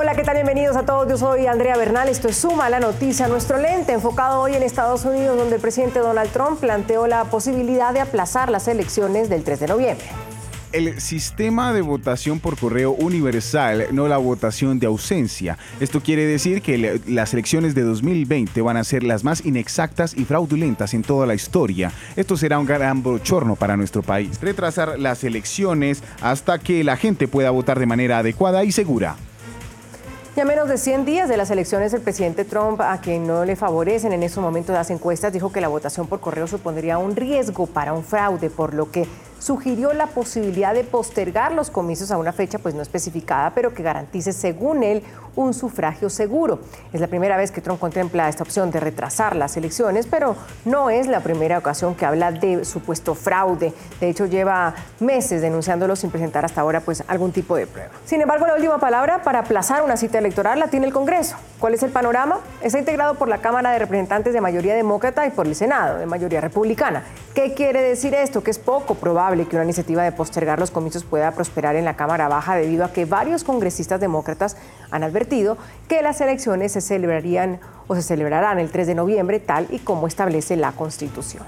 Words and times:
Hola, 0.00 0.14
¿qué 0.14 0.22
tal? 0.22 0.34
Bienvenidos 0.34 0.76
a 0.76 0.84
todos. 0.84 1.08
Yo 1.08 1.16
soy 1.16 1.48
Andrea 1.48 1.76
Bernal. 1.76 2.08
Esto 2.08 2.28
es 2.28 2.36
Suma 2.36 2.70
la 2.70 2.78
Noticia, 2.78 3.26
nuestro 3.26 3.58
lente 3.58 3.92
enfocado 3.92 4.40
hoy 4.40 4.54
en 4.54 4.62
Estados 4.62 5.04
Unidos, 5.04 5.36
donde 5.36 5.56
el 5.56 5.60
presidente 5.60 5.98
Donald 5.98 6.30
Trump 6.30 6.60
planteó 6.60 7.08
la 7.08 7.24
posibilidad 7.24 7.92
de 7.92 7.98
aplazar 7.98 8.48
las 8.48 8.68
elecciones 8.68 9.28
del 9.28 9.42
3 9.42 9.58
de 9.58 9.66
noviembre 9.66 10.06
el 10.70 11.00
sistema 11.00 11.72
de 11.72 11.80
votación 11.80 12.40
por 12.40 12.58
correo 12.58 12.92
universal, 12.92 13.86
no 13.90 14.06
la 14.06 14.18
votación 14.18 14.78
de 14.78 14.86
ausencia. 14.86 15.56
Esto 15.80 16.02
quiere 16.02 16.26
decir 16.26 16.60
que 16.60 17.00
las 17.06 17.32
elecciones 17.32 17.74
de 17.74 17.80
2020 17.82 18.60
van 18.60 18.76
a 18.76 18.84
ser 18.84 19.02
las 19.02 19.24
más 19.24 19.46
inexactas 19.46 20.14
y 20.14 20.26
fraudulentas 20.26 20.92
en 20.92 21.02
toda 21.02 21.26
la 21.26 21.34
historia. 21.34 21.90
Esto 22.16 22.36
será 22.36 22.58
un 22.58 22.66
gran 22.66 23.02
bochorno 23.02 23.56
para 23.56 23.78
nuestro 23.78 24.02
país. 24.02 24.38
Retrasar 24.42 24.98
las 24.98 25.24
elecciones 25.24 26.04
hasta 26.20 26.58
que 26.58 26.84
la 26.84 26.98
gente 26.98 27.28
pueda 27.28 27.50
votar 27.50 27.78
de 27.78 27.86
manera 27.86 28.18
adecuada 28.18 28.62
y 28.62 28.70
segura. 28.70 29.16
Y 30.38 30.40
a 30.40 30.44
menos 30.44 30.68
de 30.68 30.78
100 30.78 31.04
días 31.04 31.28
de 31.28 31.36
las 31.36 31.50
elecciones, 31.50 31.92
el 31.94 32.00
presidente 32.00 32.44
Trump, 32.44 32.80
a 32.80 32.96
quien 33.00 33.26
no 33.26 33.44
le 33.44 33.56
favorecen 33.56 34.12
en 34.12 34.22
estos 34.22 34.40
momentos 34.40 34.72
las 34.72 34.88
encuestas, 34.88 35.32
dijo 35.32 35.50
que 35.50 35.60
la 35.60 35.66
votación 35.66 36.06
por 36.06 36.20
correo 36.20 36.46
supondría 36.46 36.96
un 36.96 37.16
riesgo 37.16 37.66
para 37.66 37.92
un 37.92 38.04
fraude, 38.04 38.48
por 38.48 38.72
lo 38.72 38.88
que 38.92 39.08
sugirió 39.40 39.92
la 39.94 40.06
posibilidad 40.06 40.74
de 40.74 40.84
postergar 40.84 41.50
los 41.50 41.70
comicios 41.70 42.12
a 42.12 42.18
una 42.18 42.32
fecha 42.32 42.60
pues 42.60 42.76
no 42.76 42.82
especificada, 42.82 43.52
pero 43.52 43.74
que 43.74 43.82
garantice, 43.82 44.32
según 44.32 44.84
él, 44.84 45.02
un 45.38 45.54
sufragio 45.54 46.10
seguro. 46.10 46.58
Es 46.92 47.00
la 47.00 47.06
primera 47.06 47.36
vez 47.36 47.52
que 47.52 47.60
Trump 47.60 47.78
contempla 47.78 48.28
esta 48.28 48.42
opción 48.42 48.72
de 48.72 48.80
retrasar 48.80 49.36
las 49.36 49.56
elecciones, 49.56 50.08
pero 50.08 50.34
no 50.64 50.90
es 50.90 51.06
la 51.06 51.20
primera 51.20 51.58
ocasión 51.58 51.94
que 51.94 52.04
habla 52.04 52.32
de 52.32 52.64
supuesto 52.64 53.14
fraude. 53.14 53.72
De 54.00 54.08
hecho, 54.08 54.26
lleva 54.26 54.74
meses 54.98 55.40
denunciándolo 55.40 55.94
sin 55.94 56.10
presentar 56.10 56.44
hasta 56.44 56.60
ahora 56.60 56.80
pues 56.80 57.04
algún 57.06 57.30
tipo 57.30 57.54
de 57.56 57.68
prueba. 57.68 57.90
Sin 58.04 58.20
embargo, 58.20 58.48
la 58.48 58.54
última 58.54 58.78
palabra 58.78 59.22
para 59.22 59.40
aplazar 59.40 59.84
una 59.84 59.96
cita 59.96 60.18
electoral 60.18 60.58
la 60.58 60.66
tiene 60.66 60.86
el 60.88 60.92
Congreso. 60.92 61.36
¿Cuál 61.60 61.74
es 61.74 61.82
el 61.84 61.90
panorama? 61.90 62.40
Está 62.60 62.80
integrado 62.80 63.14
por 63.14 63.28
la 63.28 63.38
Cámara 63.38 63.70
de 63.70 63.78
Representantes 63.78 64.32
de 64.32 64.40
mayoría 64.40 64.74
demócrata 64.74 65.24
y 65.26 65.30
por 65.30 65.46
el 65.46 65.54
Senado 65.54 65.98
de 65.98 66.06
mayoría 66.06 66.40
republicana. 66.40 67.04
¿Qué 67.34 67.54
quiere 67.54 67.80
decir 67.80 68.14
esto? 68.14 68.42
Que 68.42 68.50
es 68.50 68.58
poco 68.58 68.96
probable 68.96 69.46
que 69.46 69.54
una 69.54 69.64
iniciativa 69.64 70.02
de 70.02 70.10
postergar 70.10 70.58
los 70.58 70.72
comicios 70.72 71.04
pueda 71.04 71.30
prosperar 71.30 71.76
en 71.76 71.84
la 71.84 71.94
Cámara 71.94 72.26
Baja 72.26 72.56
debido 72.56 72.84
a 72.84 72.92
que 72.92 73.04
varios 73.04 73.44
congresistas 73.44 74.00
demócratas 74.00 74.56
han 74.90 75.04
advertido 75.04 75.27
que 75.88 76.02
las 76.02 76.20
elecciones 76.20 76.72
se 76.72 76.80
celebrarían 76.80 77.60
o 77.86 77.94
se 77.94 78.02
celebrarán 78.02 78.58
el 78.58 78.70
3 78.70 78.86
de 78.86 78.94
noviembre 78.94 79.40
tal 79.40 79.66
y 79.70 79.78
como 79.78 80.06
establece 80.06 80.56
la 80.56 80.72
Constitución. 80.72 81.44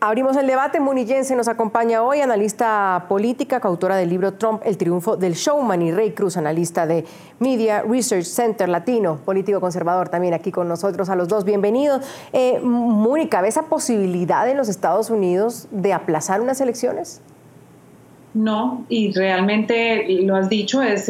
Abrimos 0.00 0.36
el 0.36 0.46
debate. 0.46 0.78
Muniyense 0.78 1.34
nos 1.34 1.48
acompaña 1.48 2.04
hoy, 2.04 2.20
analista 2.20 3.06
política, 3.08 3.58
coautora 3.58 3.96
del 3.96 4.08
libro 4.08 4.34
Trump, 4.34 4.62
El 4.64 4.76
triunfo 4.76 5.16
del 5.16 5.34
showman, 5.34 5.82
y 5.82 5.90
Rey 5.90 6.12
Cruz, 6.12 6.36
analista 6.36 6.86
de 6.86 7.04
Media 7.40 7.82
Research 7.82 8.24
Center 8.24 8.68
Latino, 8.68 9.16
político 9.24 9.60
conservador, 9.60 10.08
también 10.08 10.34
aquí 10.34 10.52
con 10.52 10.68
nosotros. 10.68 11.08
A 11.08 11.16
los 11.16 11.26
dos, 11.26 11.44
bienvenidos. 11.44 12.06
Eh, 12.32 12.60
Mónica, 12.62 13.40
¿ves 13.40 13.56
esa 13.56 13.62
posibilidad 13.66 14.48
en 14.48 14.56
los 14.56 14.68
Estados 14.68 15.10
Unidos 15.10 15.66
de 15.72 15.92
aplazar 15.92 16.40
unas 16.40 16.60
elecciones? 16.60 17.20
No, 18.34 18.84
y 18.88 19.12
realmente 19.12 20.06
lo 20.22 20.36
has 20.36 20.48
dicho, 20.48 20.80
es 20.80 21.08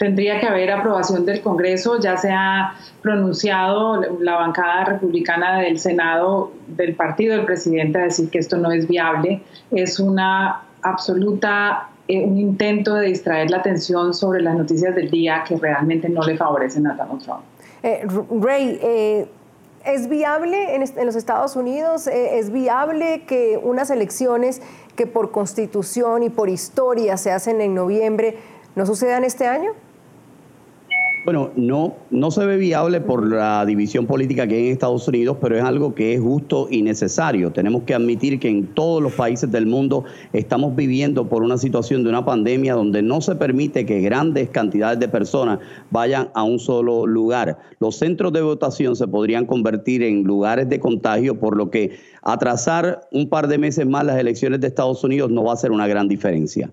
tendría 0.00 0.40
que 0.40 0.46
haber 0.46 0.70
aprobación 0.70 1.26
del 1.26 1.42
Congreso, 1.42 2.00
ya 2.00 2.16
se 2.16 2.30
ha 2.32 2.72
pronunciado 3.02 4.00
la 4.18 4.36
bancada 4.36 4.86
republicana 4.86 5.60
del 5.60 5.78
Senado 5.78 6.52
del 6.68 6.94
partido 6.94 7.36
del 7.36 7.44
presidente 7.44 7.98
a 7.98 8.04
decir 8.04 8.30
que 8.30 8.38
esto 8.38 8.56
no 8.56 8.72
es 8.72 8.88
viable, 8.88 9.42
es 9.70 10.00
una 10.00 10.62
absoluta 10.80 11.90
eh, 12.08 12.24
un 12.24 12.38
intento 12.38 12.94
de 12.94 13.08
distraer 13.08 13.50
la 13.50 13.58
atención 13.58 14.14
sobre 14.14 14.40
las 14.40 14.56
noticias 14.56 14.94
del 14.94 15.10
día 15.10 15.44
que 15.46 15.56
realmente 15.56 16.08
no 16.08 16.22
le 16.22 16.34
favorecen 16.34 16.86
a 16.86 16.94
Donald 16.94 17.22
Trump. 17.22 17.42
Eh, 17.82 18.06
Ray, 18.40 18.80
eh, 18.82 19.28
¿es 19.84 20.08
viable 20.08 20.76
en, 20.76 20.82
en, 20.82 21.06
los 21.06 21.14
Estados 21.14 21.56
Unidos? 21.56 22.06
¿Es 22.06 22.50
viable 22.50 23.24
que 23.26 23.60
unas 23.62 23.90
elecciones 23.90 24.62
que 24.96 25.06
por 25.06 25.30
constitución 25.30 26.22
y 26.22 26.30
por 26.30 26.48
historia 26.48 27.18
se 27.18 27.32
hacen 27.32 27.60
en 27.60 27.74
noviembre 27.74 28.38
no 28.76 28.86
sucedan 28.86 29.24
este 29.24 29.46
año? 29.46 29.72
Bueno, 31.22 31.50
no, 31.54 31.96
no 32.10 32.30
se 32.30 32.46
ve 32.46 32.56
viable 32.56 33.02
por 33.02 33.30
la 33.30 33.66
división 33.66 34.06
política 34.06 34.46
que 34.46 34.54
hay 34.54 34.66
en 34.66 34.72
Estados 34.72 35.06
Unidos, 35.06 35.36
pero 35.38 35.54
es 35.54 35.62
algo 35.62 35.94
que 35.94 36.14
es 36.14 36.20
justo 36.20 36.66
y 36.70 36.80
necesario. 36.80 37.52
Tenemos 37.52 37.82
que 37.82 37.92
admitir 37.92 38.40
que 38.40 38.48
en 38.48 38.68
todos 38.68 39.02
los 39.02 39.12
países 39.12 39.50
del 39.52 39.66
mundo 39.66 40.04
estamos 40.32 40.74
viviendo 40.74 41.28
por 41.28 41.42
una 41.42 41.58
situación 41.58 42.04
de 42.04 42.08
una 42.08 42.24
pandemia 42.24 42.72
donde 42.72 43.02
no 43.02 43.20
se 43.20 43.34
permite 43.34 43.84
que 43.84 44.00
grandes 44.00 44.48
cantidades 44.48 44.98
de 44.98 45.08
personas 45.08 45.58
vayan 45.90 46.30
a 46.34 46.42
un 46.42 46.58
solo 46.58 47.06
lugar. 47.06 47.58
Los 47.80 47.96
centros 47.96 48.32
de 48.32 48.40
votación 48.40 48.96
se 48.96 49.06
podrían 49.06 49.44
convertir 49.44 50.02
en 50.02 50.24
lugares 50.24 50.70
de 50.70 50.80
contagio, 50.80 51.38
por 51.38 51.54
lo 51.54 51.70
que 51.70 51.98
atrasar 52.22 53.02
un 53.12 53.28
par 53.28 53.46
de 53.46 53.58
meses 53.58 53.86
más 53.86 54.04
las 54.04 54.18
elecciones 54.18 54.60
de 54.60 54.68
Estados 54.68 55.04
Unidos 55.04 55.30
no 55.30 55.44
va 55.44 55.50
a 55.50 55.54
hacer 55.54 55.70
una 55.70 55.86
gran 55.86 56.08
diferencia. 56.08 56.72